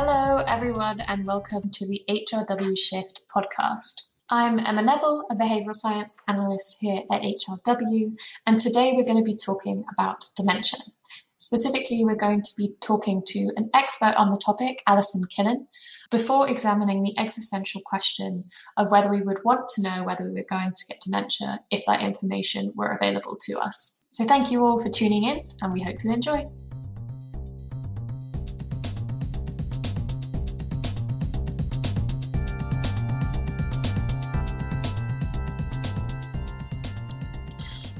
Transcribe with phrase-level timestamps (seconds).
[0.00, 4.02] Hello, everyone, and welcome to the HRW Shift podcast.
[4.30, 8.16] I'm Emma Neville, a behavioural science analyst here at HRW,
[8.46, 10.78] and today we're going to be talking about dementia.
[11.36, 15.66] Specifically, we're going to be talking to an expert on the topic, Alison Killen,
[16.12, 18.44] before examining the existential question
[18.76, 21.86] of whether we would want to know whether we were going to get dementia if
[21.86, 24.04] that information were available to us.
[24.10, 26.48] So, thank you all for tuning in, and we hope you enjoy.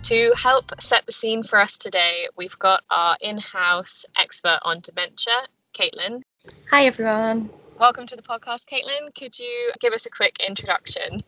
[0.08, 4.80] To help set the scene for us today, we've got our in house expert on
[4.80, 5.34] dementia,
[5.78, 6.22] Caitlin.
[6.70, 7.50] Hi, everyone.
[7.78, 9.14] Welcome to the podcast, Caitlin.
[9.14, 11.22] Could you give us a quick introduction?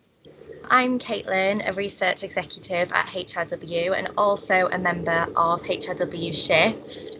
[0.70, 7.18] I'm Caitlin, a research executive at HRW and also a member of HRW Shift.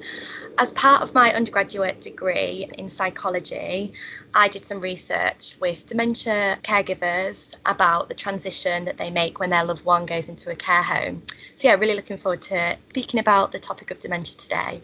[0.60, 3.94] As part of my undergraduate degree in psychology,
[4.34, 9.64] I did some research with dementia caregivers about the transition that they make when their
[9.64, 11.22] loved one goes into a care home.
[11.54, 14.82] So, yeah, really looking forward to speaking about the topic of dementia today.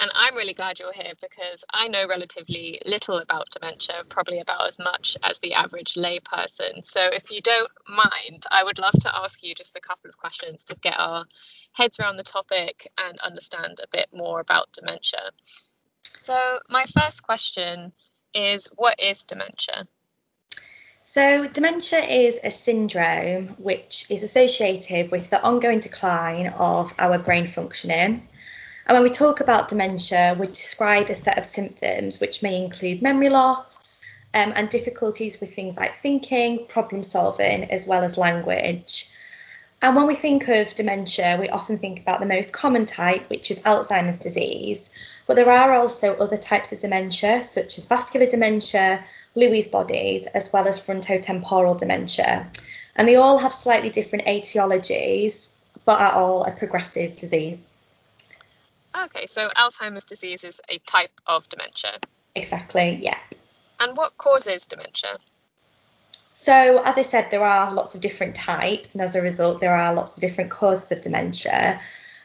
[0.00, 4.68] And I'm really glad you're here because I know relatively little about dementia, probably about
[4.68, 6.84] as much as the average layperson.
[6.84, 10.16] So, if you don't mind, I would love to ask you just a couple of
[10.16, 11.26] questions to get our
[11.72, 15.30] heads around the topic and understand a bit more about dementia.
[16.16, 17.92] So, my first question
[18.32, 19.88] is what is dementia?
[21.02, 27.48] So, dementia is a syndrome which is associated with the ongoing decline of our brain
[27.48, 28.28] functioning
[28.88, 33.02] and when we talk about dementia, we describe a set of symptoms which may include
[33.02, 39.12] memory loss um, and difficulties with things like thinking, problem solving, as well as language.
[39.82, 43.50] And when we think of dementia, we often think about the most common type, which
[43.50, 44.90] is Alzheimer's disease.
[45.26, 49.04] But there are also other types of dementia, such as vascular dementia,
[49.36, 52.50] Lewy bodies, as well as frontotemporal dementia.
[52.96, 55.52] And they all have slightly different etiologies,
[55.84, 57.66] but are all a progressive disease.
[58.96, 61.98] Okay, so Alzheimer's disease is a type of dementia.
[62.34, 63.18] Exactly, yeah.
[63.80, 65.18] And what causes dementia?
[66.30, 69.74] So, as I said, there are lots of different types, and as a result, there
[69.74, 71.80] are lots of different causes of dementia.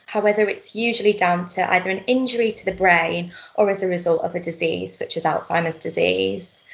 [0.06, 4.22] However, it's usually down to either an injury to the brain or as a result
[4.22, 6.66] of a disease, such as Alzheimer's disease.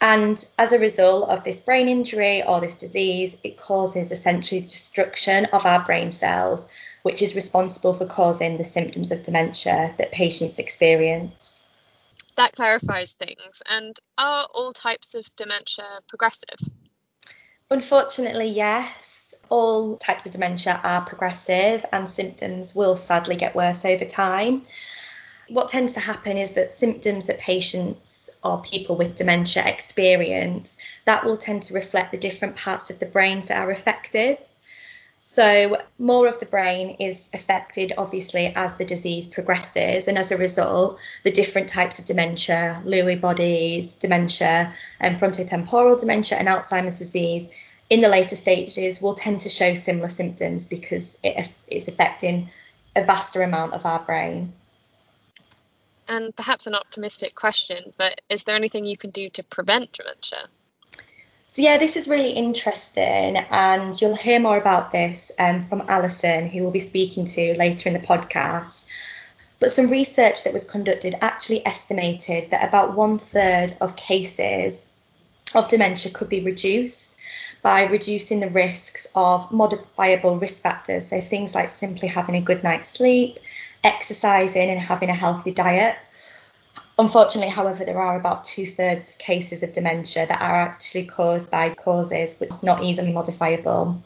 [0.00, 4.68] And as a result of this brain injury or this disease, it causes essentially the
[4.68, 6.70] destruction of our brain cells,
[7.04, 11.62] which is responsible for causing the symptoms of dementia that patients experience.
[12.36, 13.62] That clarifies things.
[13.68, 16.58] And are all types of dementia progressive?
[17.70, 19.34] Unfortunately, yes.
[19.50, 24.62] All types of dementia are progressive and symptoms will sadly get worse over time.
[25.48, 31.26] What tends to happen is that symptoms that patients or people with dementia experience that
[31.26, 34.38] will tend to reflect the different parts of the brains that are affected.
[35.26, 40.36] So, more of the brain is affected, obviously, as the disease progresses, and as a
[40.36, 47.48] result, the different types of dementia, Lewy bodies, dementia, and frontotemporal dementia, and Alzheimer's disease
[47.88, 52.50] in the later stages will tend to show similar symptoms because it is affecting
[52.94, 54.52] a vaster amount of our brain.
[56.06, 60.48] And perhaps an optimistic question, but is there anything you can do to prevent dementia?
[61.54, 66.48] So yeah, this is really interesting, and you'll hear more about this um, from Alison,
[66.48, 68.84] who we'll be speaking to later in the podcast.
[69.60, 74.90] But some research that was conducted actually estimated that about one third of cases
[75.54, 77.16] of dementia could be reduced
[77.62, 82.64] by reducing the risks of modifiable risk factors, so things like simply having a good
[82.64, 83.38] night's sleep,
[83.84, 85.94] exercising, and having a healthy diet.
[86.98, 91.50] Unfortunately, however, there are about two thirds of cases of dementia that are actually caused
[91.50, 94.00] by causes which are not easily modifiable.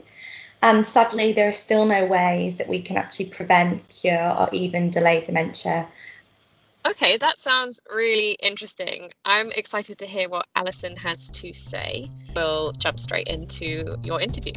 [0.62, 4.91] And sadly, there are still no ways that we can actually prevent, cure, or even
[4.91, 5.87] delay dementia.
[6.87, 9.12] Okay, that sounds really interesting.
[9.25, 12.09] I'm excited to hear what Alison has to say.
[12.35, 14.55] We'll jump straight into your interview.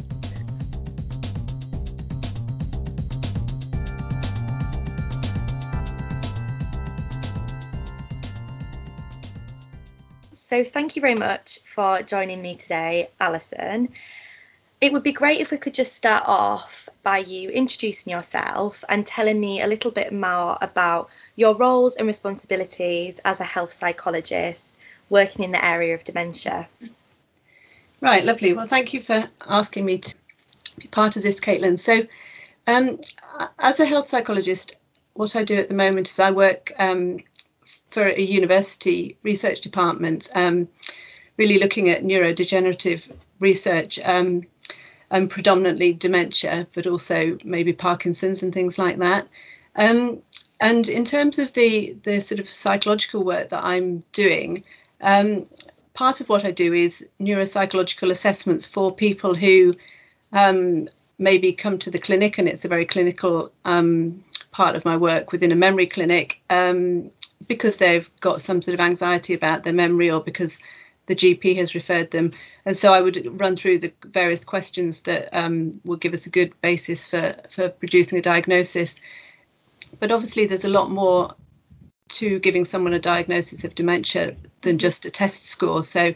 [10.52, 13.88] So thank you very much for joining me today, Alison.
[14.82, 19.06] It would be great if we could just start off by you introducing yourself and
[19.06, 24.76] telling me a little bit more about your roles and responsibilities as a health psychologist
[25.08, 26.68] working in the area of dementia.
[28.02, 28.52] Right, lovely.
[28.52, 30.14] Well, thank you for asking me to
[30.78, 31.78] be part of this, Caitlin.
[31.78, 32.02] So,
[32.66, 33.00] um,
[33.58, 34.76] as a health psychologist,
[35.14, 37.20] what I do at the moment is I work um,
[37.92, 40.68] for a university research department, um,
[41.36, 44.42] really looking at neurodegenerative research um,
[45.10, 49.28] and predominantly dementia, but also maybe Parkinson's and things like that.
[49.76, 50.22] Um,
[50.60, 54.64] and in terms of the the sort of psychological work that I'm doing,
[55.00, 55.46] um,
[55.92, 59.74] part of what I do is neuropsychological assessments for people who
[60.32, 64.96] um, maybe come to the clinic, and it's a very clinical um, part of my
[64.96, 67.10] work within a memory clinic um,
[67.46, 70.58] because they've got some sort of anxiety about their memory or because
[71.06, 72.32] the GP has referred them.
[72.64, 76.30] And so I would run through the various questions that um, will give us a
[76.30, 78.96] good basis for, for producing a diagnosis.
[79.98, 81.34] But obviously, there's a lot more
[82.10, 85.82] to giving someone a diagnosis of dementia than just a test score.
[85.82, 86.14] So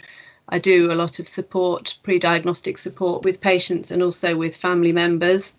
[0.48, 4.92] I do a lot of support, pre diagnostic support with patients and also with family
[4.92, 5.54] members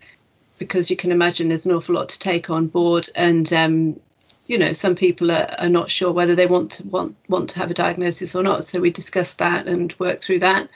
[0.58, 3.08] because you can imagine there's an awful lot to take on board.
[3.14, 4.00] And um,
[4.48, 7.58] you know, some people are, are not sure whether they want to want want to
[7.58, 8.66] have a diagnosis or not.
[8.66, 10.68] So we discuss that and work through that.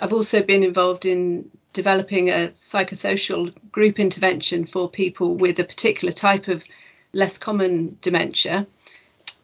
[0.00, 6.12] I've also been involved in developing a psychosocial group intervention for people with a particular
[6.12, 6.64] type of
[7.12, 8.66] less common dementia.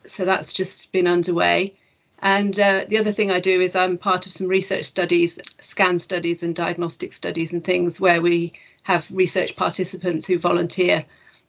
[0.06, 1.74] So that's just been underway.
[2.22, 5.98] And uh, the other thing I do is I'm part of some research studies, scan
[5.98, 8.52] studies, and diagnostic studies, and things where we
[8.84, 11.04] have research participants who volunteer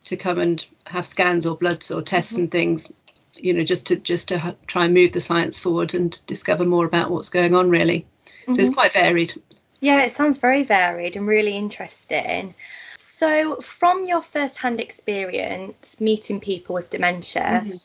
[0.05, 2.41] to come and have scans or bloods or tests mm-hmm.
[2.41, 2.91] and things
[3.37, 6.65] you know just to just to ha- try and move the science forward and discover
[6.65, 8.53] more about what's going on really mm-hmm.
[8.53, 8.75] so it's mm-hmm.
[8.75, 9.33] quite varied
[9.79, 12.53] yeah it sounds very varied and really interesting
[12.95, 17.77] so from your first hand experience meeting people with dementia mm-hmm.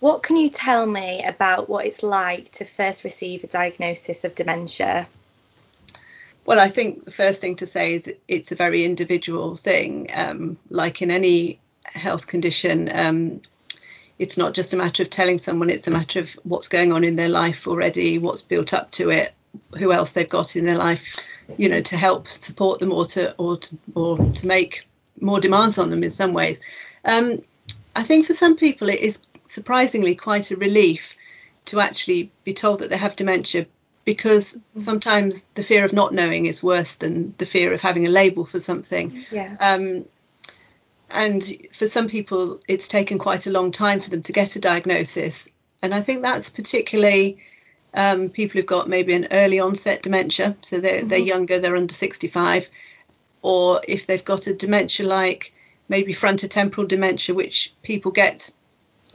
[0.00, 4.34] what can you tell me about what it's like to first receive a diagnosis of
[4.34, 5.06] dementia
[6.46, 10.10] well, I think the first thing to say is it's a very individual thing.
[10.12, 11.58] Um, like in any
[11.94, 13.40] health condition, um,
[14.18, 17.04] it's not just a matter of telling someone, it's a matter of what's going on
[17.04, 19.32] in their life already, what's built up to it,
[19.78, 21.16] who else they've got in their life,
[21.56, 24.86] you know, to help support them or to or to, or to make
[25.20, 26.60] more demands on them in some ways.
[27.04, 27.42] Um,
[27.96, 31.14] I think for some people it is surprisingly quite a relief
[31.66, 33.66] to actually be told that they have dementia
[34.04, 38.10] because sometimes the fear of not knowing is worse than the fear of having a
[38.10, 39.24] label for something.
[39.30, 39.56] Yeah.
[39.60, 40.04] Um,
[41.14, 44.60] and for some people, it's taken quite a long time for them to get a
[44.60, 45.48] diagnosis.
[45.80, 47.38] And I think that's particularly
[47.94, 51.08] um, people who've got maybe an early onset dementia, so they're, mm-hmm.
[51.08, 52.68] they're younger, they're under 65,
[53.42, 55.52] or if they've got a dementia like
[55.88, 58.50] maybe frontotemporal dementia, which people get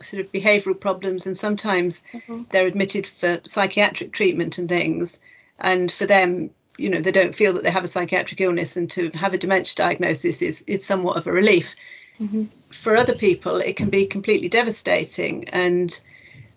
[0.01, 2.43] sort of behavioural problems, and sometimes mm-hmm.
[2.51, 5.19] they're admitted for psychiatric treatment and things.
[5.59, 8.89] And for them, you know, they don't feel that they have a psychiatric illness, and
[8.91, 11.75] to have a dementia diagnosis is is somewhat of a relief.
[12.19, 12.45] Mm-hmm.
[12.71, 15.99] For other people, it can be completely devastating, and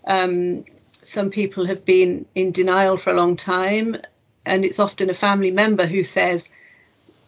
[0.06, 0.64] um,
[1.02, 3.96] some people have been in denial for a long time,
[4.46, 6.48] and it's often a family member who says,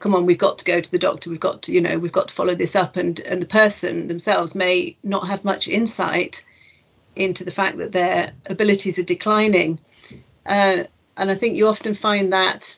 [0.05, 2.13] come on we've got to go to the doctor we've got to you know we've
[2.13, 6.45] got to follow this up and and the person themselves may not have much insight
[7.17, 9.79] into the fact that their abilities are declining
[10.45, 10.85] uh,
[11.17, 12.77] and i think you often find that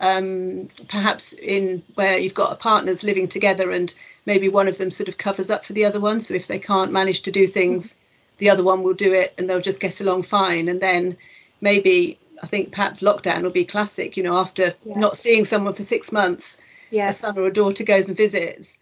[0.00, 3.94] um, perhaps in where you've got a partners living together and
[4.26, 6.58] maybe one of them sort of covers up for the other one so if they
[6.58, 7.94] can't manage to do things
[8.38, 11.16] the other one will do it and they'll just get along fine and then
[11.60, 14.16] maybe I think perhaps lockdown will be classic.
[14.16, 14.98] You know, after yeah.
[14.98, 16.58] not seeing someone for six months,
[16.90, 17.08] yeah.
[17.08, 18.78] a son or a daughter goes and visits.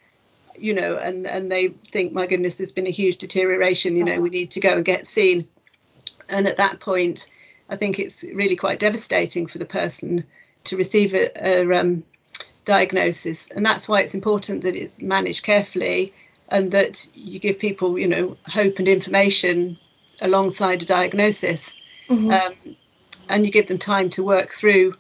[0.56, 3.97] You know, and and they think, my goodness, there's been a huge deterioration.
[3.97, 4.23] You know, uh-huh.
[4.23, 5.49] we need to go and get seen.
[6.28, 7.28] And at that point,
[7.68, 10.25] I think it's really quite devastating for the person
[10.64, 12.02] to receive a, a um,
[12.64, 16.12] diagnosis, and that's why it's important that it's managed carefully
[16.49, 19.78] and that you give people, you know, hope and information
[20.21, 21.75] alongside a diagnosis.
[22.09, 22.30] Mm-hmm.
[22.30, 22.76] Um,
[23.28, 24.94] and you give them time to work through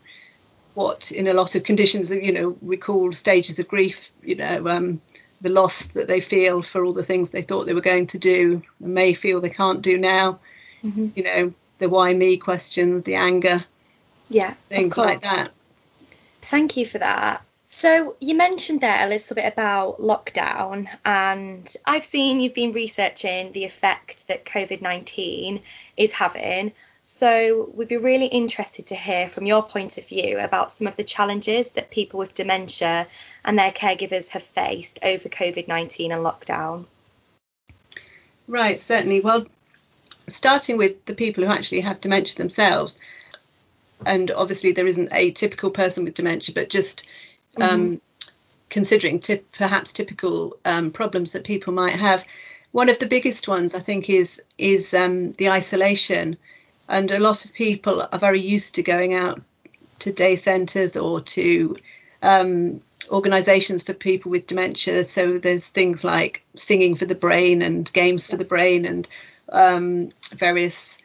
[0.74, 4.66] what in a lot of conditions you know we call stages of grief you know
[4.68, 5.00] um,
[5.40, 8.18] the loss that they feel for all the things they thought they were going to
[8.18, 10.38] do and may feel they can't do now
[10.82, 11.08] mm-hmm.
[11.14, 13.64] you know the why me questions the anger
[14.34, 15.50] yeah things like that
[16.42, 22.04] thank you for that so you mentioned there a little bit about lockdown and I've
[22.04, 25.62] seen you've been researching the effect that COVID-19
[25.96, 26.72] is having
[27.06, 30.96] so we'd be really interested to hear from your point of view about some of
[30.96, 33.06] the challenges that people with dementia
[33.44, 36.86] and their caregivers have faced over COVID 19 and lockdown.
[38.48, 39.20] Right, certainly.
[39.20, 39.46] Well,
[40.28, 42.98] starting with the people who actually have dementia themselves,
[44.06, 47.06] and obviously there isn't a typical person with dementia, but just
[47.60, 48.34] um, mm-hmm.
[48.70, 52.24] considering tip, perhaps typical um, problems that people might have.
[52.72, 56.36] one of the biggest ones, I think, is is um, the isolation,
[56.88, 59.40] and a lot of people are very used to going out
[60.00, 61.76] to day centres or to
[62.22, 65.04] um, organisations for people with dementia.
[65.04, 69.08] So there's things like singing for the brain and games for the brain and
[69.52, 70.98] um, various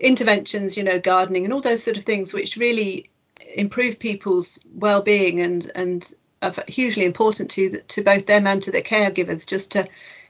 [0.00, 3.10] interventions, you know, gardening and all those sort of things, which really
[3.54, 8.82] improve people's well-being and and are hugely important to to both them and to their
[8.82, 9.86] caregivers, just to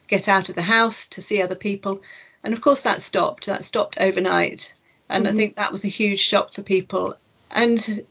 [0.08, 2.02] get out of the house, to see other people,
[2.42, 3.46] and of course that stopped.
[3.46, 4.74] That stopped overnight,
[5.08, 5.34] and mm-hmm.
[5.34, 7.16] I think that was a huge shock for people.
[7.52, 8.04] And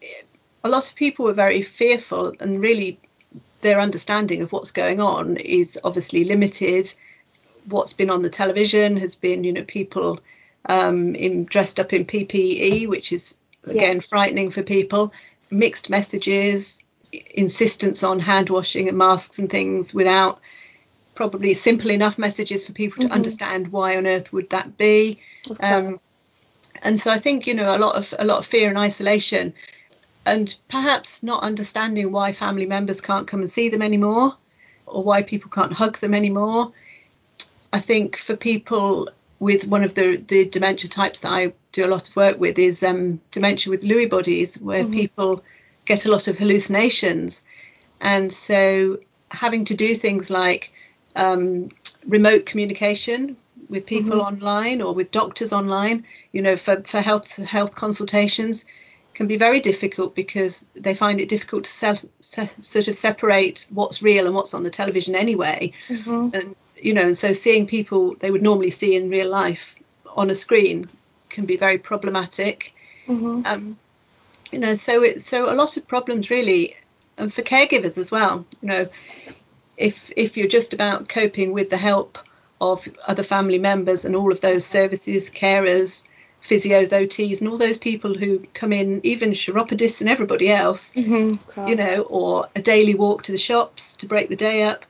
[0.63, 3.00] a lot of people were very fearful, and really
[3.62, 6.94] their understanding of what's going on is obviously limited.
[7.66, 10.22] What's been on the television has been, you know, people
[10.66, 13.36] um, in dressed up in PPE, which is
[13.66, 14.01] again yeah.
[14.01, 15.13] frightening for people.
[15.51, 16.80] Mixed messages,
[17.12, 20.39] insistence on hand washing and masks and things without
[21.16, 23.10] probably simple enough messages for people mm-hmm.
[23.10, 25.18] to understand why on earth would that be.
[25.60, 26.00] Um,
[26.82, 29.54] and so I think you know a lot of a lot of fear and isolation,
[30.25, 34.36] and perhaps not understanding why family members can't come and see them anymore,
[34.86, 36.72] or why people can't hug them anymore.
[37.74, 41.88] I think for people with one of the the dementia types that I do a
[41.88, 44.93] lot of work with is um, dementia with Lewy bodies, where mm-hmm.
[44.93, 45.43] people
[45.86, 47.41] get a lot of hallucinations,
[48.01, 49.00] and so
[49.31, 50.72] having to do things like
[51.15, 51.69] um,
[52.05, 53.38] remote communication
[53.69, 54.27] with people mm-hmm.
[54.27, 58.65] online or with doctors online, you know, for, for health health consultations
[59.13, 63.65] can be very difficult because they find it difficult to se- se- sort of separate
[63.69, 65.74] what's real and what's on the television anyway.
[65.89, 66.29] Mm-hmm.
[66.34, 69.75] And you know, so seeing people they would normally see in real life
[70.15, 70.89] on a screen
[71.29, 72.74] can be very problematic.
[73.07, 73.41] Mm-hmm.
[73.45, 73.77] Um,
[74.51, 76.75] you know, so it so a lot of problems really,
[77.17, 78.45] and for caregivers as well.
[78.62, 78.89] You know,
[79.77, 82.17] if if you're just about coping with the help
[82.62, 86.03] of other family members and all of those services, carers,
[86.43, 91.67] physios, OTs, and all those people who come in, even chiropodists and everybody else, mm-hmm,
[91.67, 94.86] you know, or a daily walk to the shops to break the day up.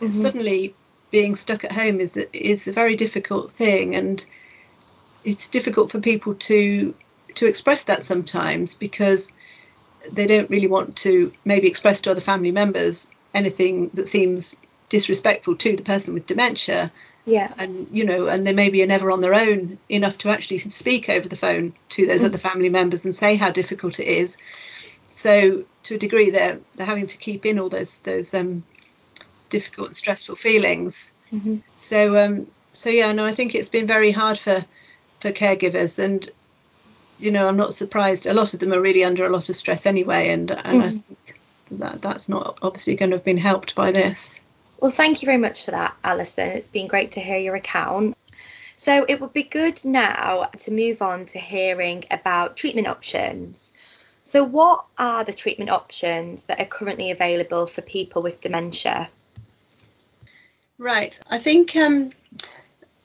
[0.00, 0.10] Mm-hmm.
[0.10, 0.74] Suddenly,
[1.10, 4.24] being stuck at home is is a very difficult thing, and
[5.24, 6.94] it's difficult for people to
[7.34, 9.32] to express that sometimes because
[10.12, 14.56] they don't really want to maybe express to other family members anything that seems
[14.88, 16.92] disrespectful to the person with dementia.
[17.24, 17.52] Yeah.
[17.58, 21.08] And you know, and they maybe are never on their own enough to actually speak
[21.08, 22.26] over the phone to those mm.
[22.26, 24.36] other family members and say how difficult it is.
[25.08, 28.62] So to a degree, they're they're having to keep in all those those um,
[29.48, 31.12] difficult and stressful feelings.
[31.32, 31.56] Mm-hmm.
[31.74, 34.64] So um, so yeah, no, I think it's been very hard for
[35.20, 36.28] for caregivers, and
[37.18, 38.26] you know, I'm not surprised.
[38.26, 40.82] A lot of them are really under a lot of stress anyway, and and mm-hmm.
[40.82, 41.40] I think
[41.72, 44.40] that that's not obviously going to have been helped by this.
[44.80, 46.48] Well, thank you very much for that, Alison.
[46.48, 48.16] It's been great to hear your account.
[48.76, 53.72] So it would be good now to move on to hearing about treatment options.
[54.22, 59.08] So, what are the treatment options that are currently available for people with dementia?
[60.78, 61.18] Right.
[61.30, 62.12] I think, um,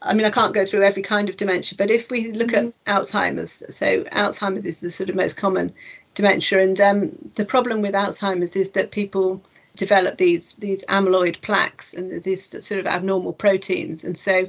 [0.02, 2.70] I mean, I can't go through every kind of dementia, but if we look mm-hmm.
[2.86, 5.74] at Alzheimer's, so Alzheimer's is the sort of most common
[6.14, 9.42] dementia, and um, the problem with Alzheimer's is that people
[9.78, 14.48] develop these these amyloid plaques and these sort of abnormal proteins, and so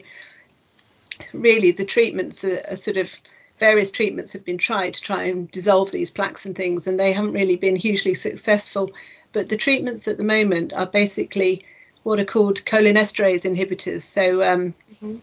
[1.33, 3.15] really the treatments are, are sort of
[3.61, 7.13] various treatments have been tried to try and dissolve these plaques and things, and they
[7.13, 8.91] haven't really been hugely successful.
[9.31, 11.65] But the treatments at the moment are basically
[12.03, 14.03] what are called cholinesterase inhibitors.
[14.03, 15.17] So um, mm-hmm.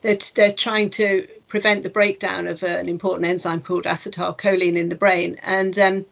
[0.00, 4.94] they're, they're trying to prevent the breakdown of an important enzyme called acetylcholine in the
[4.94, 5.38] brain.
[5.42, 6.06] And um,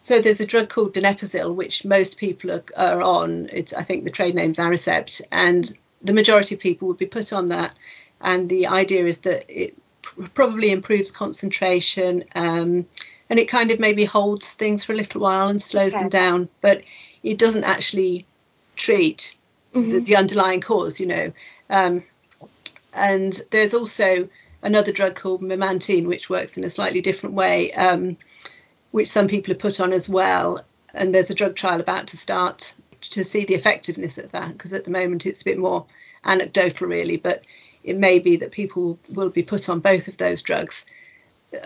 [0.00, 3.50] so there's a drug called donepezil, which most people are, are on.
[3.52, 5.70] It's I think the trade name's Aricept, and
[6.02, 7.72] the majority of people would be put on that.
[8.20, 12.86] And the idea is that it pr- probably improves concentration, um,
[13.28, 16.00] and it kind of maybe holds things for a little while and slows okay.
[16.00, 16.82] them down, but
[17.22, 18.26] it doesn't actually
[18.76, 19.34] treat
[19.74, 19.90] mm-hmm.
[19.90, 21.32] the, the, underlying cause, you know.
[21.68, 22.04] Um,
[22.92, 24.28] and there's also
[24.62, 28.16] another drug called memantine, which works in a slightly different way, um,
[28.90, 30.64] which some people have put on as well.
[30.92, 34.72] And there's a drug trial about to start to see the effectiveness of that, because
[34.72, 35.86] at the moment it's a bit more
[36.24, 37.16] anecdotal, really.
[37.16, 37.42] But
[37.84, 40.84] it may be that people will be put on both of those drugs.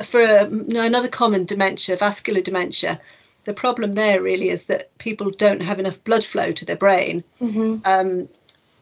[0.04, 3.00] For a, another common dementia, vascular dementia,
[3.44, 7.24] the problem there really is that people don't have enough blood flow to their brain.
[7.40, 7.78] Mm-hmm.
[7.84, 8.28] Um,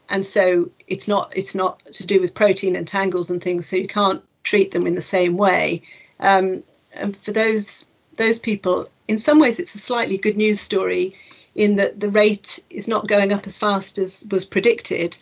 [0.09, 3.77] and so it's not it's not to do with protein and tangles and things so
[3.77, 5.81] you can't treat them in the same way
[6.21, 11.15] um, and for those those people in some ways it's a slightly good news story
[11.55, 15.17] in that the rate is not going up as fast as was predicted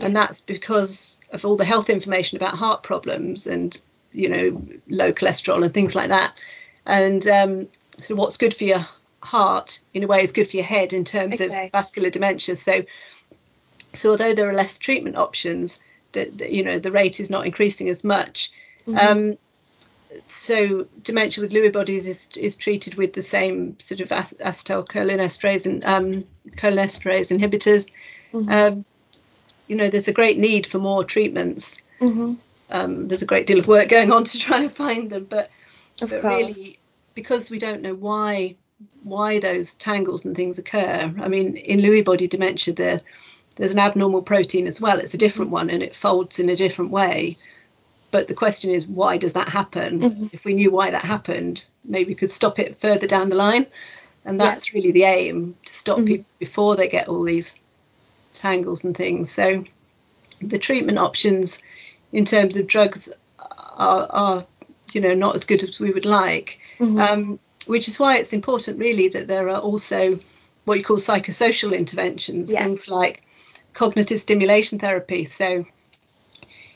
[0.00, 3.80] and that's because of all the health information about heart problems and
[4.12, 6.40] you know low cholesterol and things like that.
[6.84, 7.68] And um,
[8.00, 8.86] so what's good for your
[9.22, 11.66] heart in a way is good for your head in terms Okay.
[11.66, 12.56] of vascular dementia.
[12.56, 12.84] So
[13.92, 15.80] so although there are less treatment options,
[16.12, 18.50] that you know the rate is not increasing as much.
[18.88, 19.38] Um,
[20.28, 25.84] so dementia with Lewy bodies is is treated with the same sort of acetylcholinesterase and
[25.84, 26.24] um,
[26.56, 27.90] cholinesterase inhibitors.
[28.48, 28.84] Um,
[29.66, 31.76] you know, there's a great need for more treatments.
[31.98, 32.34] hmm
[32.70, 35.50] Um, there's a great deal of work going on to try and find them, but
[36.00, 36.38] Of but course.
[36.38, 36.76] really
[37.16, 38.54] because we don't know why
[39.02, 41.12] why those tangles and things occur.
[41.18, 43.00] I mean, in Lewy body dementia, there
[43.56, 45.00] there's an abnormal protein as well.
[45.00, 47.36] It's a different one and it folds in a different way.
[48.10, 50.00] But the question is, why does that happen?
[50.00, 50.34] Mhm.
[50.34, 53.66] If we knew why that happened, maybe we could stop it further down the line.
[54.26, 54.50] And Yeah.
[54.50, 56.06] that's really the aim to stop Mhm.
[56.06, 57.54] people before they get all these
[58.34, 59.32] tangles and things.
[59.32, 59.64] So
[60.42, 61.58] the treatment options
[62.12, 63.08] in terms of drugs
[63.38, 64.46] are, are
[64.92, 67.00] you know, not as good as we would like Mhm.
[67.00, 70.18] um, which is why it's important really that there are also
[70.64, 72.64] what you call psychosocial interventions Yeah.
[72.64, 73.22] things like
[73.72, 75.64] cognitive stimulation therapy so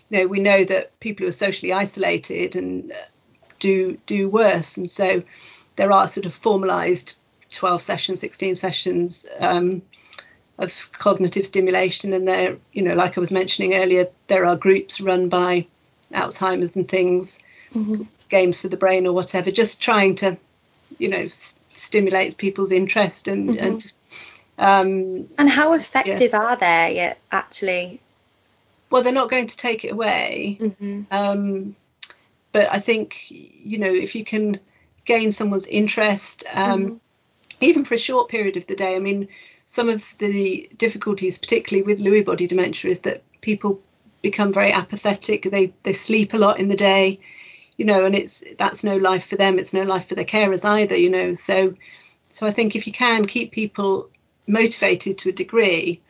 [0.08, 2.94] you know we know that people who are socially isolated and uh,
[3.58, 5.22] do do worse and so
[5.76, 7.14] there are sort of formalized
[7.50, 9.82] 12 sessions 16 sessions um,
[10.58, 15.00] of cognitive stimulation and there you know like i was mentioning earlier there are groups
[15.00, 15.66] run by
[16.12, 17.38] alzheimer's and things
[17.74, 18.06] Mhm.
[18.30, 20.36] Games for the brain or whatever, just trying to,
[20.98, 23.60] you know, s- stimulates people's interest and Mhm.
[23.66, 23.92] and
[24.58, 26.34] um, And how effective Yes.
[26.34, 28.00] are they at actually?
[28.90, 31.76] well, they're not going to take it away, hmm um,
[32.52, 34.58] but I think you know if you can
[35.04, 37.00] gain someone's interest, um, Mhm.
[37.60, 38.96] even for a short period of the day.
[38.96, 39.28] I mean,
[39.66, 43.80] some of the difficulties, particularly with Lewy body dementia, is that people
[44.22, 45.44] become very apathetic.
[45.50, 47.18] They they sleep a lot in the day,
[47.76, 49.58] you know, and it's that's no life for them.
[49.58, 51.32] It's no life for their carers either, you know.
[51.32, 51.74] So
[52.28, 54.08] so I think if you can keep people
[54.46, 56.00] motivated to a degree,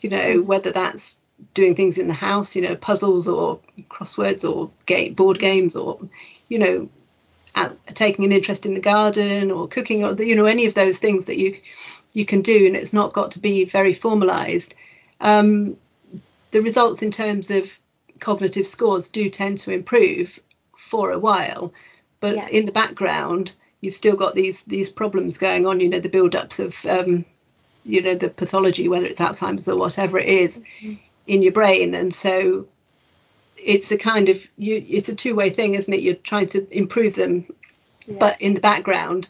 [0.00, 1.16] you know, whether that's
[1.54, 6.00] doing things in the house, you know, puzzles or crosswords or game board games or,
[6.48, 6.88] you know,
[7.94, 11.24] taking an interest in the garden or cooking or you know any of those things
[11.24, 11.56] that you
[12.12, 14.74] you can do and it's not got to be very formalized
[15.20, 15.76] um,
[16.52, 17.78] the results in terms of
[18.20, 20.38] cognitive scores do tend to improve
[20.88, 21.72] for a while
[22.20, 22.48] but Yeah.
[22.48, 26.58] in the background you've still got these these problems going on you know the build-ups
[26.58, 27.24] of um,
[27.84, 30.60] you know the pathology whether it's alzheimer's or whatever it is
[31.26, 31.94] in your brain.
[31.94, 32.66] And so
[33.56, 36.00] it's a kind of you it's a two-way thing isn't it?
[36.02, 37.44] You're trying to improve them
[38.18, 39.28] but in the background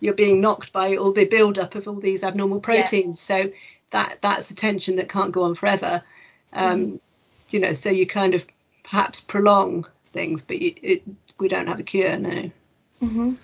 [0.00, 3.20] you're being knocked by all the build-up of all these abnormal proteins.
[3.20, 3.50] So
[3.90, 6.02] that that's the tension that can't go on forever.
[6.52, 7.00] Um,
[7.50, 8.44] you know so you kind of
[8.82, 11.02] perhaps prolong things but you, it,
[11.38, 12.50] we don't have a cure no
[13.00, 13.34] hmm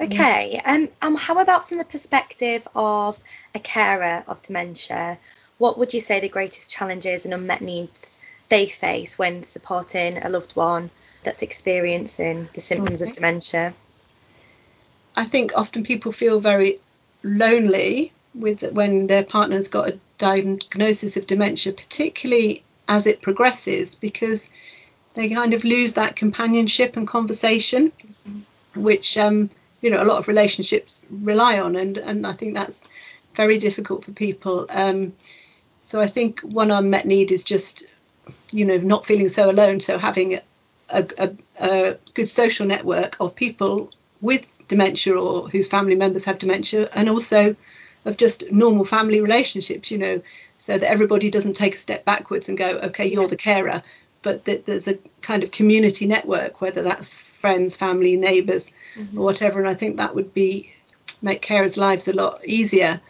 [0.00, 0.60] Okay.
[0.64, 3.18] Um, um, how about from the perspective of
[3.54, 5.18] a carer of dementia?
[5.58, 8.16] What would you say the greatest challenges and unmet needs
[8.48, 10.90] they face when supporting a loved one
[11.24, 13.74] that's experiencing the symptoms of dementia?
[15.16, 16.78] I think often people feel very
[17.24, 24.48] lonely with when their partner's got a diagnosis of dementia, particularly as it progresses, because
[25.18, 27.90] they kind of lose that companionship and conversation,
[28.76, 29.50] which um,
[29.80, 32.80] you know a lot of relationships rely on, and and I think that's
[33.34, 34.66] very difficult for people.
[34.70, 35.12] Um,
[35.80, 37.84] so I think one unmet need is just
[38.52, 40.34] you know not feeling so alone, so having
[40.90, 46.38] a, a, a good social network of people with dementia or whose family members have
[46.38, 47.56] dementia, and also
[48.04, 50.22] of just normal family relationships, you know,
[50.58, 53.82] so that everybody doesn't take a step backwards and go, okay, you're the carer,
[54.22, 59.18] but that there's a kind of community network, whether that's friends, family, neighbours, mm-hmm.
[59.18, 59.60] or whatever.
[59.60, 60.72] And I think that would be
[61.22, 63.00] make carers' lives a lot easier.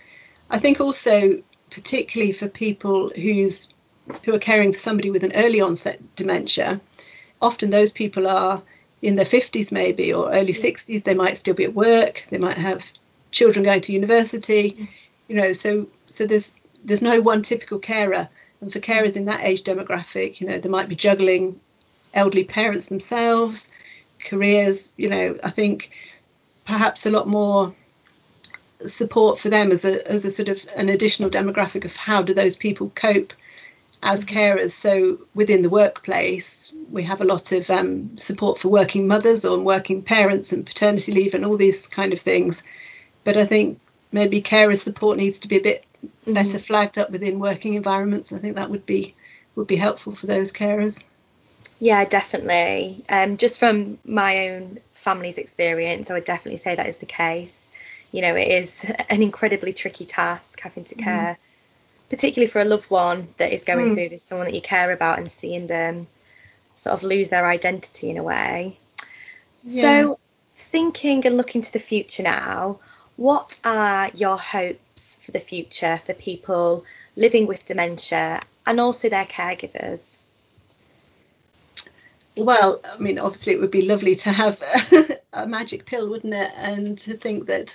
[0.51, 3.68] I think also, particularly for people who's
[4.25, 6.81] who are caring for somebody with an early onset dementia,
[7.42, 8.62] often those people are
[9.03, 12.59] in their 50s maybe or early 60s they might still be at work they might
[12.59, 12.85] have
[13.31, 14.88] children going to university mm.
[15.29, 16.51] you know so so there's
[16.85, 18.29] there's no one typical carer
[18.61, 21.59] and for carers in that age demographic you know they might be juggling
[22.14, 23.68] elderly parents themselves
[24.25, 25.90] careers you know i think
[26.64, 27.75] perhaps a lot more
[28.87, 32.33] support for them as a as a sort of an additional demographic of how do
[32.35, 33.33] those people cope
[34.03, 34.73] as carers.
[34.73, 39.59] So within the workplace, we have a lot of um, support for working mothers or
[39.59, 42.62] working parents and paternity leave and all these kind of things.
[43.25, 43.81] But I think
[44.12, 46.35] maybe carer support needs to be a bit mm-hmm.
[46.35, 48.33] better flagged up within working environments.
[48.33, 49.15] I think that would be
[49.55, 51.03] would be helpful for those carers.
[51.81, 53.05] Yeah, definitely.
[53.09, 57.71] Um, just from my own family's experience, I would definitely say that is the case.
[58.11, 61.05] You know, it is an incredibly tricky task having to mm-hmm.
[61.05, 62.09] care, mm.
[62.11, 63.95] particularly for a loved one that is going mm.
[63.95, 66.07] through this, someone that you care about, and seeing them
[66.75, 68.79] sort of lose their identity in a way.
[69.65, 69.83] Yeah.
[69.83, 70.19] So,
[70.57, 72.81] thinking and looking to the future now,
[73.19, 76.85] what are your hopes for the future for people
[77.17, 80.21] living with dementia and also their caregivers?
[82.37, 84.63] Well, I mean, obviously, it would be lovely to have
[85.33, 86.53] a magic pill, wouldn't it?
[86.55, 87.75] And to think that,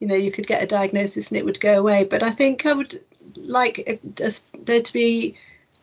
[0.00, 2.02] you know, you could get a diagnosis and it would go away.
[2.02, 3.00] But I think I would
[3.36, 4.30] like uh,
[4.64, 5.36] there to be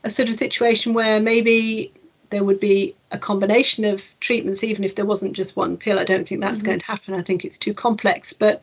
[0.03, 1.93] a sort of situation where maybe
[2.29, 5.99] there would be a combination of treatments, even if there wasn't just one pill.
[5.99, 6.65] I don't think that's mm-hmm.
[6.65, 7.13] going to happen.
[7.13, 8.33] I think it's too complex.
[8.33, 8.61] But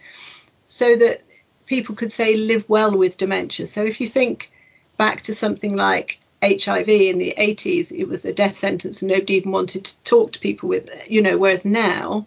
[0.66, 1.22] so that
[1.66, 3.66] people could say live well with dementia.
[3.66, 4.50] So if you think
[4.96, 9.34] back to something like HIV in the 80s, it was a death sentence and nobody
[9.34, 12.26] even wanted to talk to people with, you know, whereas now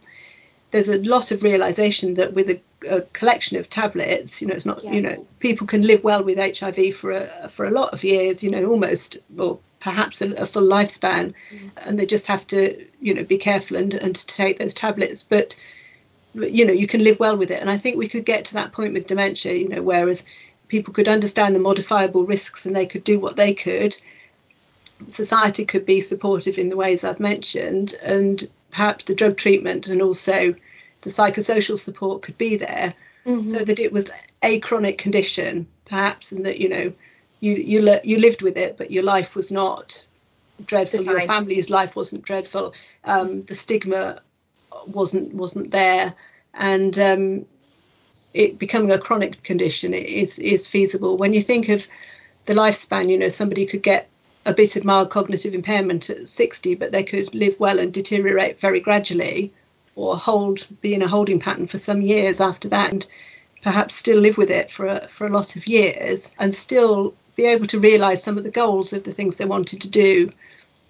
[0.72, 4.66] there's a lot of realization that with a, a collection of tablets, you know, it's
[4.66, 4.92] not, yeah.
[4.92, 8.44] you know, people can live well with HIV for a, for a lot of years,
[8.44, 11.72] you know, almost, or perhaps a, a full lifespan, mm.
[11.78, 15.24] and they just have to, you know, be careful and, and to take those tablets.
[15.24, 15.56] But,
[16.34, 17.62] you know, you can live well with it.
[17.62, 20.24] And I think we could get to that point with dementia, you know, whereas
[20.68, 23.98] people could understand the modifiable risks and they could do what they could.
[25.08, 30.02] Society could be supportive in the ways I've mentioned, and perhaps the drug treatment and
[30.02, 30.54] also
[31.02, 32.94] the psychosocial support could be there,
[33.26, 33.46] mm-hmm.
[33.46, 34.12] so that it was
[34.44, 36.94] a chronic condition, perhaps, and that you know
[37.40, 40.06] you you you lived with it, but your life was not
[40.66, 41.00] dreadful.
[41.00, 41.20] Defined.
[41.20, 42.74] Your family's life wasn't dreadful.
[43.04, 44.22] Um, the stigma
[44.88, 46.14] wasn't wasn't there,
[46.54, 47.46] and um,
[48.34, 51.18] it becoming a chronic condition is is feasible.
[51.18, 51.88] When you think of
[52.46, 54.10] the lifespan, you know, somebody could get
[54.46, 58.60] a bit of mild cognitive impairment at 60, but they could live well and deteriorate
[58.60, 59.54] very gradually,
[59.96, 63.06] or hold be in a holding pattern for some years after that, and
[63.62, 67.46] perhaps still live with it for a, for a lot of years, and still be
[67.46, 70.30] able to realise some of the goals of the things they wanted to do,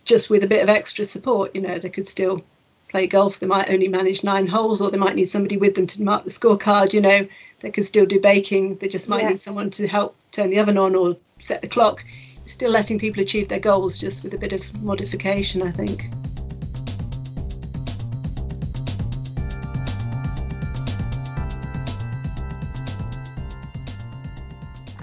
[0.03, 1.55] just with a bit of extra support.
[1.55, 2.41] You know, they could still
[2.89, 5.85] play golf, they might only manage nine holes, or they might need somebody with them
[5.85, 6.91] to mark the scorecard.
[6.91, 7.27] You know,
[7.59, 8.77] they could still do baking.
[8.77, 9.29] They just might yeah.
[9.29, 12.03] need someone to help turn the oven on or set the clock.
[12.47, 16.09] Still letting people achieve their goals, just with a bit of modification, I think.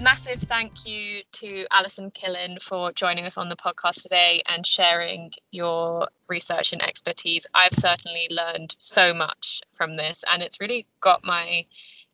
[0.07, 5.33] Massive thank you to Alison Killen for joining us on the podcast today and sharing
[5.51, 7.45] your research and expertise.
[7.53, 11.65] I've certainly learned so much from this, and it's really got my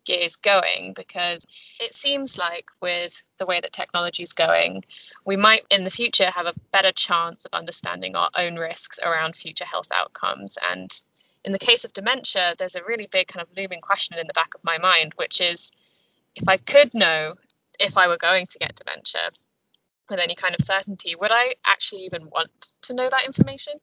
[0.06, 1.46] gears going because
[1.80, 4.84] it seems like with the way that technology is going,
[5.24, 9.36] we might in the future have a better chance of understanding our own risks around
[9.36, 10.58] future health outcomes.
[10.68, 10.90] And
[11.46, 14.34] in the case of dementia, there's a really big kind of looming question in the
[14.34, 15.72] back of my mind, which is
[16.36, 17.36] if I could know
[17.80, 19.32] if I were going to get dementia
[20.10, 23.74] with any kind of certainty, would I actually even want to know that information?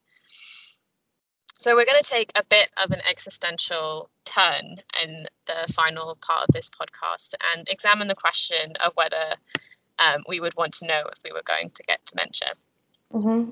[1.55, 6.49] So, we're going to take a bit of an existential turn in the final part
[6.49, 9.35] of this podcast and examine the question of whether
[9.99, 12.53] um, we would want to know if we were going to get dementia.
[13.13, 13.51] Mm-hmm.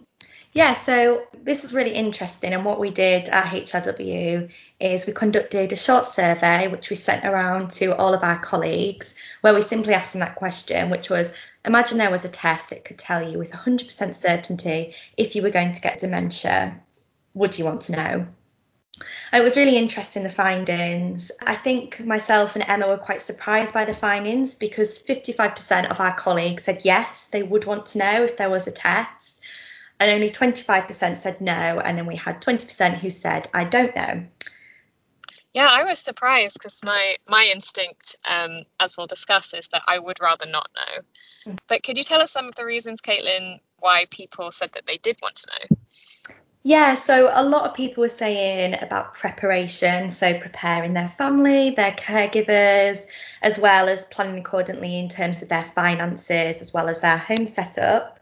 [0.55, 2.53] Yeah, so this is really interesting.
[2.53, 7.25] And what we did at HRW is we conducted a short survey, which we sent
[7.25, 11.33] around to all of our colleagues, where we simply asked them that question, which was
[11.65, 15.51] imagine there was a test that could tell you with 100% certainty if you were
[15.51, 16.81] going to get dementia.
[17.35, 18.27] Would you want to know?
[19.33, 21.31] It was really interesting, the findings.
[21.45, 26.15] I think myself and Emma were quite surprised by the findings because 55% of our
[26.15, 29.38] colleagues said yes, they would want to know if there was a test
[30.01, 34.25] and only 25% said no, and then we had 20% who said, I don't know.
[35.55, 39.99] Yeah, I was surprised because my my instinct, um, as we'll discuss, is that I
[39.99, 41.53] would rather not know.
[41.53, 41.59] Mm.
[41.67, 44.99] But could you tell us some of the reasons, Caitlin, why people said that they
[44.99, 45.77] did want to know?
[46.63, 51.93] Yeah, so a lot of people were saying about preparation, so preparing their family, their
[51.93, 53.07] caregivers,
[53.41, 57.47] as well as planning accordingly in terms of their finances, as well as their home
[57.47, 58.18] setup.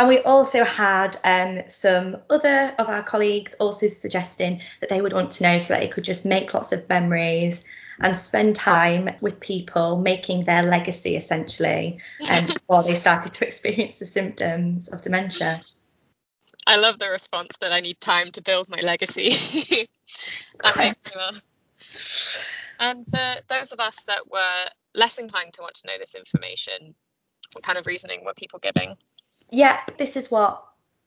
[0.00, 5.12] And we also had um, some other of our colleagues also suggesting that they would
[5.12, 7.66] want to know so that they could just make lots of memories
[8.00, 11.98] and spend time with people making their legacy essentially
[12.32, 15.62] um, before they started to experience the symptoms of dementia.
[16.66, 19.28] I love the response that I need time to build my legacy.
[20.62, 22.48] that makes me laugh.
[22.78, 26.94] And for those of us that were less inclined to want to know this information.
[27.52, 28.96] What kind of reasoning were people giving?
[29.50, 30.64] Yeah, this is what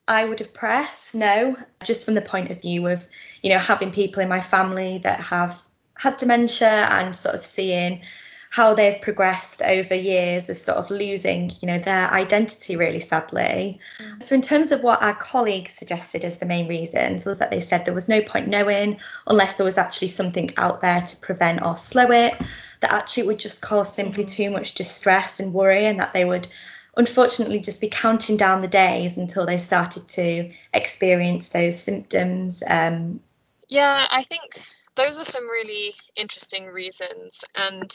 [0.07, 1.15] I would have pressed.
[1.15, 3.07] No, just from the point of view of,
[3.41, 5.61] you know, having people in my family that have
[5.95, 8.01] had dementia and sort of seeing
[8.53, 13.79] how they've progressed over years of sort of losing, you know, their identity really sadly.
[13.99, 14.21] Mm.
[14.21, 17.61] So in terms of what our colleagues suggested as the main reasons was that they
[17.61, 21.65] said there was no point knowing unless there was actually something out there to prevent
[21.65, 22.39] or slow it,
[22.81, 24.29] that actually it would just cause simply mm.
[24.29, 26.47] too much distress and worry and that they would
[26.95, 32.63] unfortunately just be counting down the days until they started to experience those symptoms.
[32.67, 33.19] Um,
[33.67, 34.61] yeah, I think
[34.95, 37.43] those are some really interesting reasons.
[37.55, 37.91] And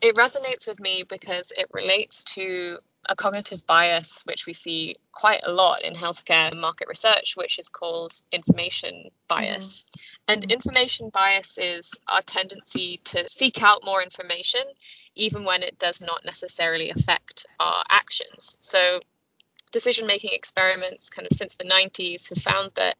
[0.00, 2.78] it resonates with me because it relates to
[3.08, 7.70] a cognitive bias which we see quite a lot in healthcare market research, which is
[7.70, 9.84] called information bias.
[9.84, 10.32] Mm-hmm.
[10.32, 10.50] And mm-hmm.
[10.50, 14.60] information bias is our tendency to seek out more information,
[15.14, 18.58] even when it does not necessarily affect our actions.
[18.60, 19.00] So,
[19.72, 22.96] decision making experiments, kind of since the 90s, have found that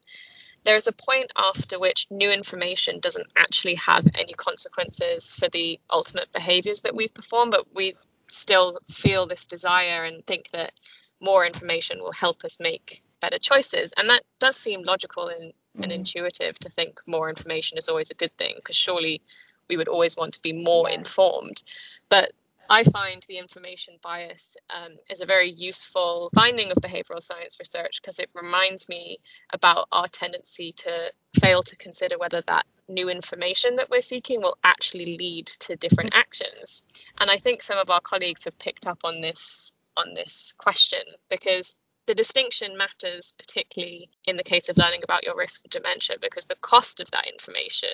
[0.64, 6.32] there's a point after which new information doesn't actually have any consequences for the ultimate
[6.32, 7.94] behaviors that we perform, but we
[8.28, 10.72] still feel this desire and think that
[11.20, 13.92] more information will help us make better choices.
[13.96, 15.82] And that does seem logical and, mm.
[15.82, 19.20] and intuitive to think more information is always a good thing, because surely
[19.68, 20.96] we would always want to be more yeah.
[20.96, 21.62] informed.
[22.08, 22.32] But
[22.68, 28.00] I find the information bias um, is a very useful finding of behavioral science research
[28.00, 29.18] because it reminds me
[29.52, 34.58] about our tendency to fail to consider whether that new information that we're seeking will
[34.62, 36.82] actually lead to different actions.
[37.20, 41.00] And I think some of our colleagues have picked up on this on this question
[41.28, 41.76] because
[42.06, 46.46] the distinction matters particularly in the case of learning about your risk for dementia because
[46.46, 47.90] the cost of that information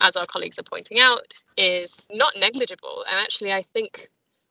[0.00, 1.22] as our colleagues are pointing out,
[1.56, 3.04] is not negligible.
[3.08, 4.08] And actually, I think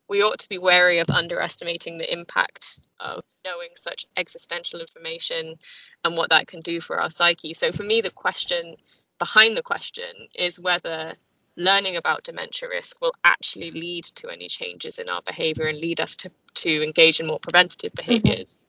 [0.08, 5.56] we ought to be wary of underestimating the impact of knowing such existential information
[6.04, 7.54] and what that can do for our psyche.
[7.54, 8.76] So, for me, the question
[9.20, 11.14] behind the question is whether
[11.56, 16.00] learning about dementia risk will actually lead to any changes in our behavior and lead
[16.00, 18.10] us to, to engage in more preventative mm-hmm.
[18.10, 18.64] behaviors.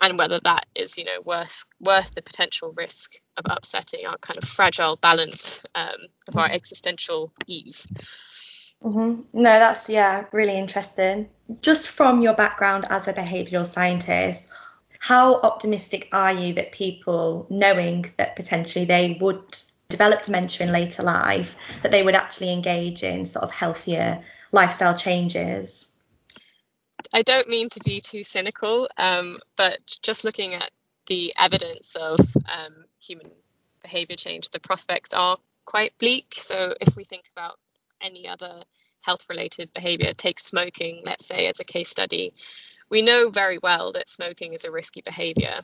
[0.00, 4.38] And whether that is you know worth worth the potential risk of upsetting our kind
[4.38, 5.96] of fragile balance um,
[6.28, 7.86] of our existential ease.
[8.82, 9.22] Mm-hmm.
[9.32, 11.28] No, that's yeah, really interesting.
[11.60, 14.52] Just from your background as a behavioural scientist,
[14.98, 19.58] how optimistic are you that people, knowing that potentially they would
[19.88, 24.96] develop dementia in later life, that they would actually engage in sort of healthier lifestyle
[24.96, 25.87] changes?
[27.12, 30.70] I don't mean to be too cynical, um, but just looking at
[31.06, 33.30] the evidence of um, human
[33.82, 36.34] behavior change, the prospects are quite bleak.
[36.36, 37.58] So if we think about
[38.00, 38.62] any other
[39.02, 42.34] health related behavior, take smoking, let's say, as a case study,
[42.90, 45.60] we know very well that smoking is a risky behavior.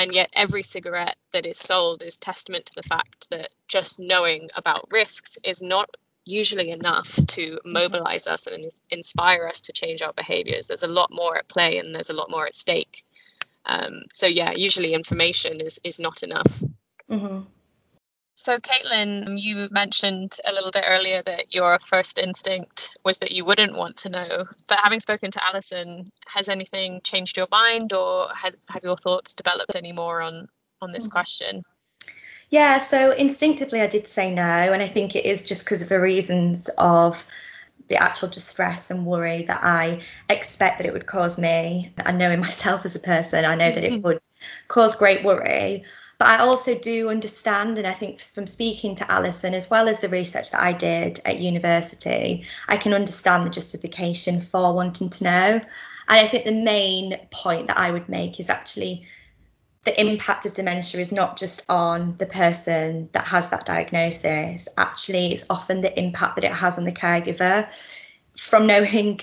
[0.00, 4.50] And yet, every cigarette that is sold is testament to the fact that just knowing
[4.54, 5.90] about risks is not
[6.28, 7.72] usually enough to mm-hmm.
[7.72, 10.66] mobilize us and inspire us to change our behaviors.
[10.66, 13.02] There's a lot more at play and there's a lot more at stake.
[13.64, 16.62] Um, so yeah, usually information is is not enough.
[17.10, 17.40] Mm-hmm.
[18.34, 23.44] So Caitlin, you mentioned a little bit earlier that your first instinct was that you
[23.44, 24.46] wouldn't want to know.
[24.68, 29.34] But having spoken to Alison, has anything changed your mind, or have, have your thoughts
[29.34, 30.48] developed any more on
[30.80, 31.12] on this mm-hmm.
[31.12, 31.64] question?
[32.50, 35.88] Yeah, so instinctively I did say no, and I think it is just because of
[35.88, 37.26] the reasons of
[37.88, 41.92] the actual distress and worry that I expect that it would cause me.
[41.98, 44.02] I know in myself as a person, I know that it mm-hmm.
[44.02, 44.18] would
[44.68, 45.84] cause great worry.
[46.18, 50.00] But I also do understand, and I think from speaking to Alison, as well as
[50.00, 55.24] the research that I did at university, I can understand the justification for wanting to
[55.24, 55.60] know.
[56.08, 59.06] And I think the main point that I would make is actually
[59.84, 65.32] the impact of dementia is not just on the person that has that diagnosis, actually,
[65.32, 67.72] it's often the impact that it has on the caregiver.
[68.36, 69.20] From knowing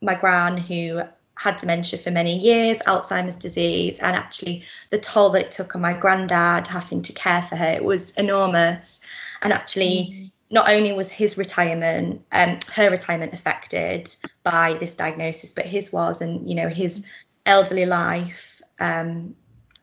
[0.00, 1.02] my gran who
[1.36, 5.82] had dementia for many years, Alzheimer's disease, and actually the toll that it took on
[5.82, 9.04] my granddad having to care for her, it was enormous.
[9.42, 10.30] And actually, mm.
[10.50, 16.22] not only was his retirement, um, her retirement affected by this diagnosis, but his was,
[16.22, 17.04] and you know, his
[17.44, 19.34] elderly life um,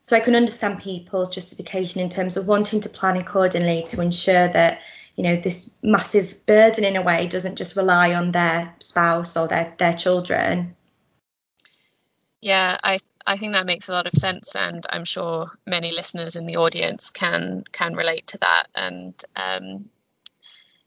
[0.01, 4.47] so I can understand people's justification in terms of wanting to plan accordingly to ensure
[4.47, 4.81] that
[5.15, 9.47] you know this massive burden in a way doesn't just rely on their spouse or
[9.47, 10.75] their their children.
[12.41, 16.35] Yeah, I I think that makes a lot of sense, and I'm sure many listeners
[16.35, 18.67] in the audience can can relate to that.
[18.73, 19.89] And um,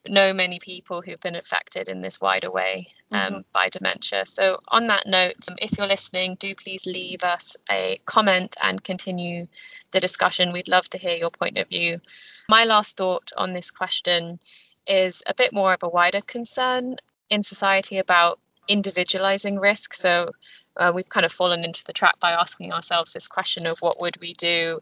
[0.07, 3.41] know many people who've been affected in this wider way um, mm-hmm.
[3.53, 4.27] by dementia.
[4.27, 8.83] So, on that note, um, if you're listening, do please leave us a comment and
[8.83, 9.47] continue
[9.93, 10.53] the discussion.
[10.53, 12.01] We'd love to hear your point of view.
[12.49, 14.39] My last thought on this question
[14.87, 16.97] is a bit more of a wider concern
[17.31, 18.39] in society about
[18.69, 19.95] individualizing risk.
[19.95, 20.33] So,
[20.77, 24.01] uh, we've kind of fallen into the trap by asking ourselves this question of what
[24.01, 24.81] would we do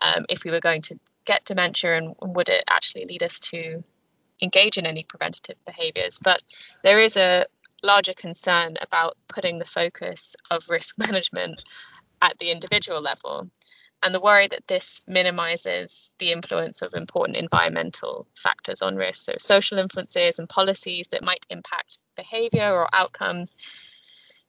[0.00, 3.82] um, if we were going to get dementia and would it actually lead us to
[4.42, 6.18] engage in any preventative behaviors.
[6.18, 6.42] But
[6.82, 7.46] there is a
[7.82, 11.62] larger concern about putting the focus of risk management
[12.22, 13.50] at the individual level
[14.02, 19.24] and the worry that this minimizes the influence of important environmental factors on risk.
[19.24, 23.56] So, social influences and policies that might impact behavior or outcomes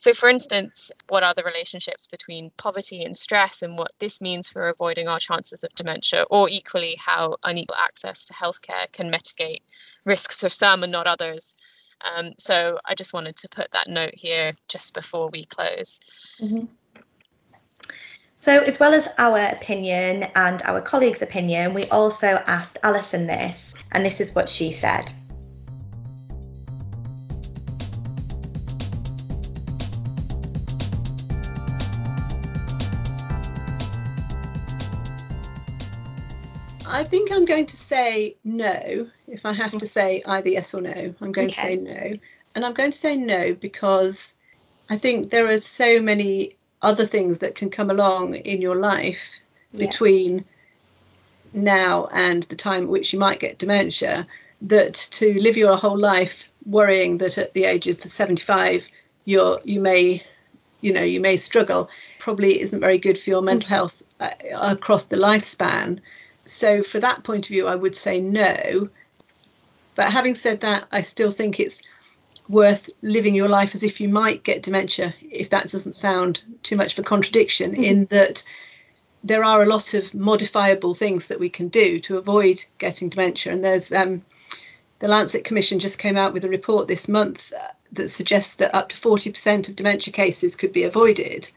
[0.06, 4.48] so, for instance, what are the relationships between poverty and stress and what this means
[4.48, 9.64] for avoiding our chances of dementia, or equally, how unequal access to healthcare can mitigate
[10.04, 11.56] risks for some and not others?
[12.02, 16.00] Um, so, I just wanted to put that note here just before we close.
[16.40, 16.66] Mm-hmm.
[18.36, 23.74] So, as well as our opinion and our colleagues' opinion, we also asked Alison this,
[23.92, 25.12] and this is what she said.
[37.36, 39.10] I'm going to say no.
[39.28, 41.56] If I have to say either yes or no, I'm going okay.
[41.56, 42.18] to say no.
[42.56, 44.36] And I'm going to say no because
[44.90, 49.40] I think there are so many other things that can come along in your life
[49.74, 49.86] yeah.
[49.86, 50.46] between
[51.52, 54.26] now and the time at which you might get dementia
[54.62, 58.88] that to live your whole life worrying that at the age of 75
[59.26, 60.24] you're you may
[60.82, 63.70] you know you may struggle probably isn't very good for your mental mm.
[63.70, 66.00] health uh, across the lifespan
[66.46, 68.90] so for that point of view, I would say no.
[69.96, 71.82] But having said that, I still think it's
[72.48, 76.76] worth living your life as if you might get dementia, if that doesn't sound too
[76.76, 77.84] much of a contradiction, mm-hmm.
[77.84, 78.44] in that
[79.24, 83.52] there are a lot of modifiable things that we can do to avoid getting dementia.
[83.52, 84.24] And there's um,
[85.00, 88.76] the Lancet Commission just came out with a report this month uh, that suggests that
[88.76, 91.50] up to 40% of dementia cases could be avoided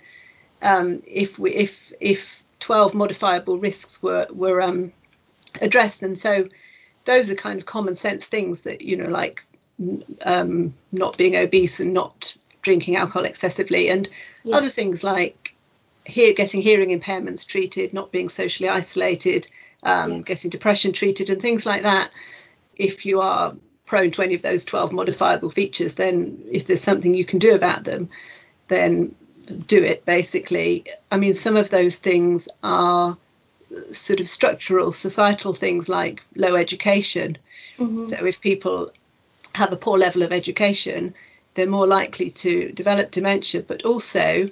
[0.63, 4.93] um, if we if if 12 modifiable risks were were um,
[5.63, 6.47] addressed, and so
[7.07, 9.43] those are kind of common sense things that you know, like
[10.21, 14.11] um, not being obese and not drinking alcohol excessively, and
[14.45, 14.55] yeah.
[14.55, 15.55] other things like
[16.05, 19.49] hear, getting hearing impairments treated, not being socially isolated,
[19.85, 20.19] um, yeah.
[20.21, 22.11] getting depression treated, and things like that.
[22.77, 23.55] If you are
[23.87, 27.55] prone to any of those 12 modifiable features, then if there's something you can do
[27.55, 28.11] about them,
[28.67, 29.15] then
[29.67, 30.85] do it basically.
[31.11, 33.17] I mean, some of those things are
[33.91, 37.39] sort of structural societal things like low education.
[37.79, 38.09] Mm-hmm.
[38.09, 38.93] So if people
[39.55, 41.15] have a poor level of education,
[41.55, 44.51] they're more likely to develop dementia, but also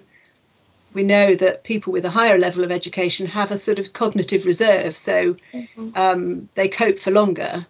[0.92, 4.46] we know that people with a higher level of education have a sort of cognitive
[4.46, 5.90] reserve, so mm-hmm.
[5.94, 7.66] um, they cope for longer,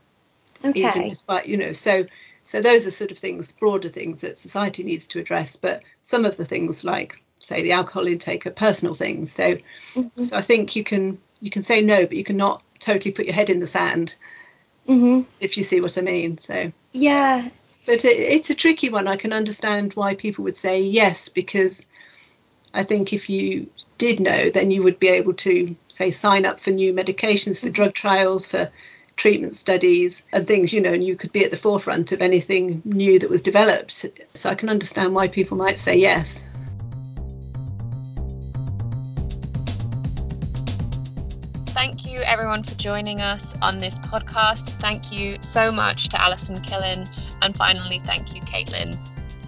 [0.64, 0.88] okay.
[0.88, 1.72] even despite you know.
[1.72, 2.06] So
[2.46, 5.56] so those are sort of things, broader things that society needs to address.
[5.56, 9.32] But some of the things, like say the alcohol intake, are personal things.
[9.32, 9.56] So,
[9.94, 10.22] mm-hmm.
[10.22, 13.34] so I think you can you can say no, but you cannot totally put your
[13.34, 14.14] head in the sand.
[14.88, 15.28] Mm-hmm.
[15.40, 16.38] If you see what I mean.
[16.38, 17.48] So yeah.
[17.84, 19.08] But it, it's a tricky one.
[19.08, 21.84] I can understand why people would say yes because
[22.72, 26.60] I think if you did know, then you would be able to say sign up
[26.60, 27.72] for new medications, for mm-hmm.
[27.72, 28.70] drug trials, for
[29.16, 32.82] treatment studies and things, you know, and you could be at the forefront of anything
[32.84, 34.06] new that was developed.
[34.34, 36.42] So I can understand why people might say yes.
[41.68, 44.68] Thank you everyone for joining us on this podcast.
[44.80, 47.08] Thank you so much to Alison Killen.
[47.42, 48.96] And finally, thank you, Caitlin.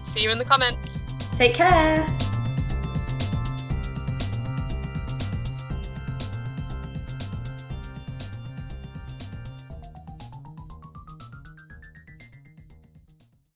[0.05, 0.99] See you in the comments.
[1.37, 2.05] Take care.